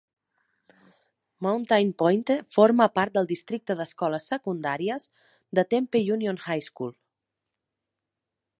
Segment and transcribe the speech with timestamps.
[1.47, 5.05] Mountain Pointe forma part del districte d'escoles secundàries
[5.59, 6.95] de Tempe Union High School.